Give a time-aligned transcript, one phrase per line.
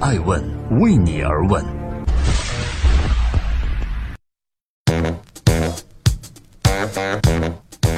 [0.00, 0.42] 爱问
[0.80, 1.62] 为你而问。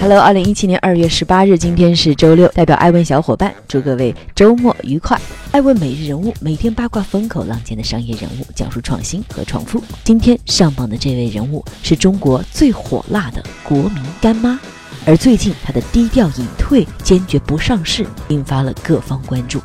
[0.00, 5.16] Hello，二零一七年二月十八日，今天是周六，代表爱问小伙伴祝各位周末愉快。
[5.52, 9.80] 爱问每日人物，每天八卦风口浪尖的商业人物，讲述创新和创富。
[10.02, 14.58] 今天上榜的这位人物是中国最火辣的国民干妈，
[15.06, 19.60] 而最近她的低调隐退、坚决不上市，引发了各方关注。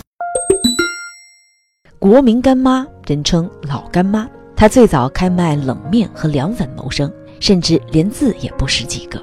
[1.99, 9.19] 国民干妈，人称老干妈，她最早开卖冷面和凉粉谋生，甚至连字也不识几个。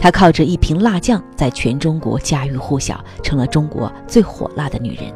[0.00, 5.14] 她靠着一瓶辣酱，在全中国家喻户晓，成了中国最火辣的女人。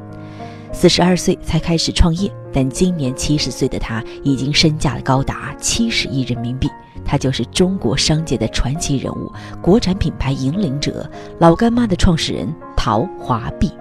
[0.73, 6.71] 四十二岁才开始创业，但今年七十岁的她已经身价高达七十亿人民币。
[7.05, 9.29] 她就是中国商界的传奇人物，
[9.61, 13.73] 国产品牌引领者老干妈的创始人陶华碧。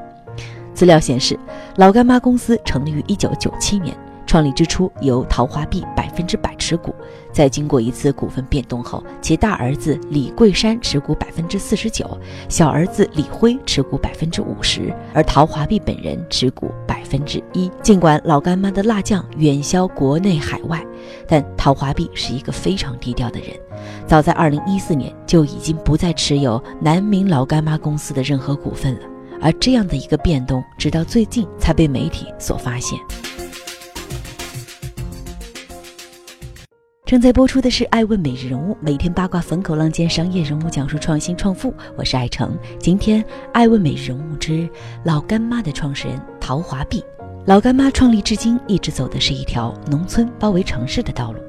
[0.81, 1.38] 资料显示，
[1.76, 3.95] 老干妈公司成立于一九九七年。
[4.26, 6.95] 创立之初由陶华碧百分之百持股，
[7.31, 12.17] 在经过一次股份变动后，其大儿子李桂山持股百分之四十九，
[12.50, 17.69] 小儿子李辉持股百分之五十，而陶华碧本人持股百分之一。
[17.84, 20.84] 尽管老干妈的辣酱远销国内海外，
[21.28, 23.50] 但陶华碧是一个非常低调的人。
[24.08, 29.02] 早在二零一四年就已经不再持有南明老干妈公司的任何股份了，
[29.42, 32.97] 而这样的一个变动，直到最近才被媒体所发现。
[37.03, 41.73] 正在播出的是《爱问每日人物》，每天八卦风口浪尖商业人物讲述创新创富。
[41.97, 42.58] 我是爱成。
[42.80, 44.69] 今天《爱问每日人物》之
[45.03, 47.03] 老干妈的创始人陶华碧。
[47.45, 51.39] 老干妈创立至今一直走的是一条农村包围城市的道路。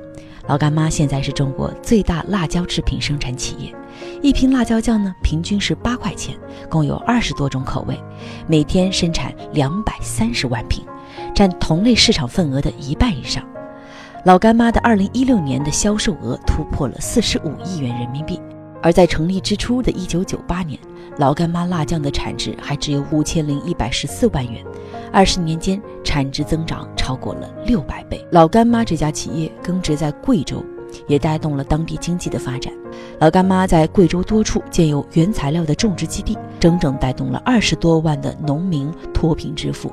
[0.48, 3.74] 老干妈现在是中国最大辣椒制品生产企业，
[4.20, 6.36] 一瓶辣椒酱呢平均是八块钱，
[6.68, 7.98] 共有二十多种口味，
[8.48, 10.84] 每天生产两百三十万瓶，
[11.32, 13.42] 占同类市场份额的一半以上。
[14.24, 18.40] 老干妈的二零一六年的销售额突破了四十五亿元人民币，
[18.82, 20.78] 而在成立之初的一九九八年，
[21.18, 24.64] 老干妈辣酱的产值还只有五千零一百十四万元，
[25.12, 28.24] 二十年间产值增长超过了六百倍。
[28.30, 30.64] 老干妈这家企业耕植在贵州，
[31.06, 32.72] 也带动了当地经济的发展。
[33.18, 39.92] 老干妈在贵州多处建有原材料的种植基地，整整带动了二十多万的农民脱贫致富。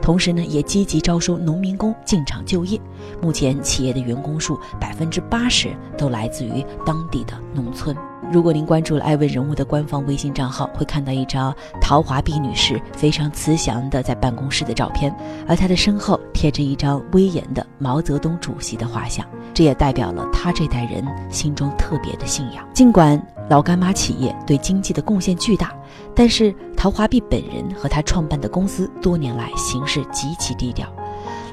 [0.00, 2.80] 同时呢，也积极招收农民工进厂就业。
[3.20, 7.96] 目前企业的员工数百分之八十都来自于当地的农村。
[8.32, 15.14] 如果您关注了艾问人物的官方微信账号，会看到一张陶华碧女士非常慈祥的在办公室的照片，
[15.46, 22.66] 而她的身后贴着一张威严的毛泽东主席的画像，这也代表了她这代人心中特别的信仰。
[22.72, 25.72] 尽管老干妈企业对经济的贡献巨大，
[26.14, 30.86] 但是陶华碧本人和他创办的公司多年来行事极其低调。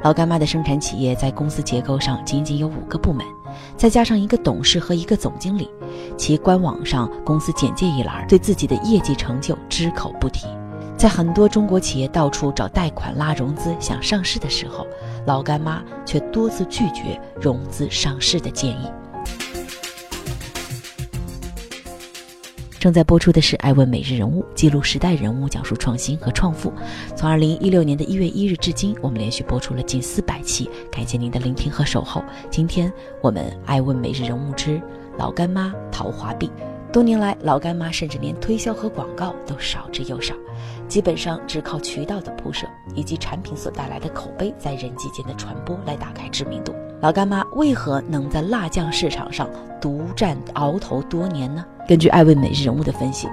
[0.03, 3.25] 老干妈的生产企业在公司结构上仅仅有五个部门，
[3.77, 5.69] 再加上一个董事和一个总经理。
[6.17, 10.45] 其官网上公司简介一栏对自己的业绩成就只口不提。
[10.97, 14.85] 在很多中国企业到处找贷款拉融资想上市的时候，
[15.25, 18.91] 老干妈却多次拒绝融资上市的建议。
[22.83, 26.69] 正在播出的是《爱问每日人物》，记录时代人物，讲述创新和创富。
[27.15, 32.21] 从二零一六年的一月一日至今，我们连续播出了近四百期，感谢您的聆听和守候。
[32.51, 32.91] 今天
[33.21, 34.81] 我们《爱问每日人物》之
[35.17, 36.51] 老干妈陶华碧。
[36.93, 40.35] 多年来，老干妈甚至连推销和广告都少之又少，
[40.87, 46.71] 基本上只靠渠道的铺设以及产品所带来的口碑在人际间的传播来打开知名度。
[47.01, 49.49] 老干妈为何能在辣酱市场上
[49.81, 51.65] 独占鳌头多年呢？
[51.87, 53.27] 根据艾问每日人物的分析，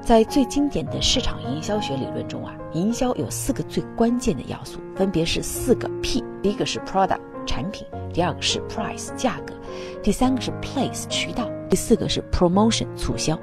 [0.00, 9.52] 在最经典的市场营销学理论中啊，营销有四个最关键的要素，分别是四个 P：第一个是 Product 产品，第二个是 Price 价格，
[10.02, 13.38] 第三个是 Place 渠道，第四个是 Promotion 促销。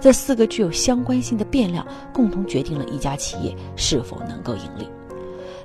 [0.00, 4.88] 这四个具有相关性的变量，共同决定了一家企业是否能够盈利。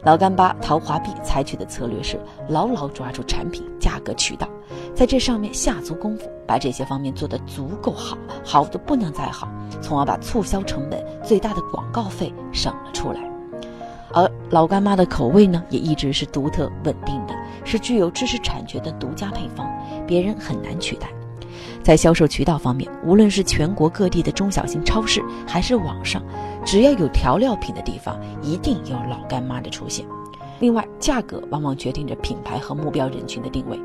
[0.04, 4.48] 老干妈陶华碧采取的策略是牢牢抓住产品、价格、渠道，
[4.94, 8.16] 在这上面下足功夫，把这些方面做得足够好，
[8.46, 9.48] 好的不能再好，
[9.82, 13.28] 从而把促销成本最大的广告费省了出来。
[14.14, 17.34] 而老干妈的口味呢，也一直是独特稳定的，
[17.66, 19.68] 是具有知识产权的独家配方，
[20.06, 21.08] 别人很难取代。
[21.82, 26.22] 在销售渠道方面，无论是全国各地的中小型超市，还是网上，
[26.66, 30.06] 只要有调料品的地方，一定有老干妈的出现。
[30.60, 33.78] 另外，价格往往决定着品牌和目标人群的定位。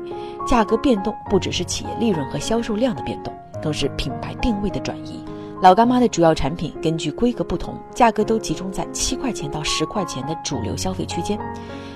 [0.47, 5.23] 价格变动不只是企业利润和销售量的变动，更是品牌定位的转移。
[5.61, 11.37] 老干妈的主要产品根据规格不同，价格都集中在七块钱到十块钱的主流消费区间。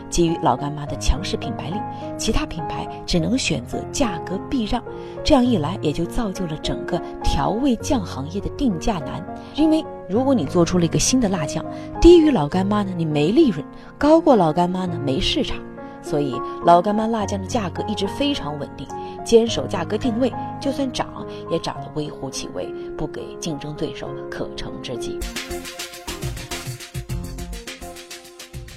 [0.10, 1.78] 基于老干妈的强势品牌力，
[2.18, 4.84] 其他品牌只能选择价格避让。
[5.24, 9.26] 这样一来，也就造就了整个调味酱行业的定价难。
[9.56, 11.64] 因为如果你做出了一个新的辣酱，
[12.02, 13.64] 低于老干妈呢，你没利润；
[13.98, 15.58] 高过老干妈呢，没市场。
[16.04, 16.36] 所以
[16.66, 18.86] 老干妈辣酱的价格一直非常稳定，
[19.26, 22.68] 坚守价格定位，就算涨也涨得微乎其微，
[22.98, 25.18] 不给竞争对手可乘之机。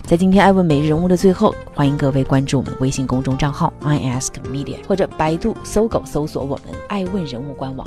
[0.04, 7.84] 在今天爱问每日人物的最后，欢迎各位关注我们的微信公众账号 i ask media，或者百度搜狗搜索我们爱问人物官网。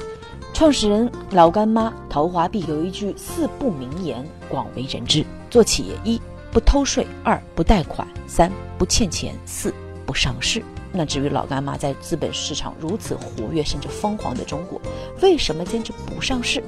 [0.51, 6.19] 创始人老干妈陶华碧有一句四不名言，广为人知：做企业一
[6.51, 9.73] 不偷税，二不贷款，三不欠钱，四
[10.05, 10.63] 不上市。
[10.91, 14.81] 那至于老干妈在资本市场如此活跃甚至疯狂的中国，
[15.21, 16.63] 为什么坚持不上市？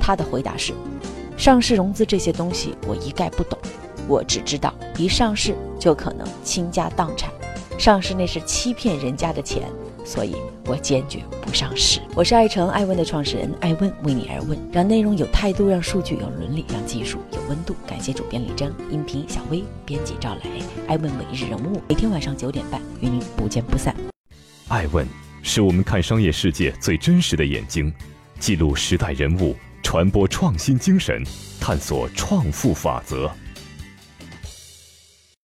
[0.00, 0.72] 他的回答是：
[1.36, 3.58] 上市融资这些东西我一概不懂。
[4.06, 7.28] 我只知道，一上市就可能倾家荡产，
[7.76, 9.68] 上市那是欺骗人家的钱，
[10.06, 12.00] 所以我坚决不上市。
[12.14, 17.74] 我是爱成爱问的创始人，爱问为你而问，让内容有态度，让数据有伦理，让技术有温度。
[17.86, 20.42] 感谢主编李征，音频小薇，编辑赵磊。
[20.86, 23.94] 爱问每日人物，每天晚上九点半与您不见不散。
[24.68, 25.04] 爱问
[25.42, 27.92] 是我们看商业世界最真实的眼睛，
[28.38, 31.20] 记录时代人物，传播创新精神，
[31.60, 33.28] 探索创富法则。